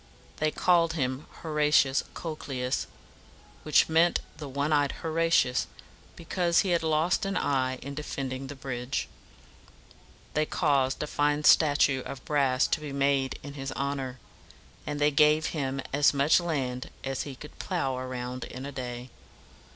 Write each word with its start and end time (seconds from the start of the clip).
They 0.37 0.49
called 0.49 0.93
him 0.93 1.27
Horatius 1.43 2.03
Co´cles, 2.15 2.87
which 3.61 3.87
meant 3.87 4.19
the 4.37 4.49
"one 4.49 4.73
eyed 4.73 4.93
Horatius," 5.03 5.67
because 6.15 6.61
he 6.61 6.69
had 6.69 6.81
lost 6.81 7.23
an 7.23 7.37
eye 7.37 7.75
in 7.83 7.93
defending 7.93 8.47
the 8.47 8.55
bridge; 8.55 9.07
they 10.33 10.47
caused 10.47 11.03
a 11.03 11.05
fine 11.05 11.43
statue 11.43 12.01
of 12.01 12.25
brass 12.25 12.65
to 12.69 12.79
be 12.79 12.91
made 12.91 13.37
in 13.43 13.53
his 13.53 13.71
honor; 13.73 14.17
and 14.87 14.99
they 14.99 15.11
gave 15.11 15.45
him 15.53 15.79
as 15.93 16.15
much 16.15 16.39
land 16.39 16.89
as 17.03 17.21
he 17.21 17.35
could 17.35 17.59
plow 17.59 17.95
around 17.95 18.45
in 18.45 18.65
a 18.65 18.71
day. 18.71 19.11